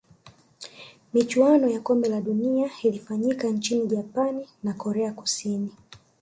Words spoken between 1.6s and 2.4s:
ya kombe la